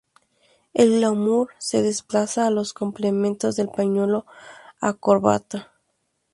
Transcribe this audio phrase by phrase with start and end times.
[0.73, 4.25] El glamour se desplaza a los complementos del pañuelo
[4.81, 5.73] o corbata.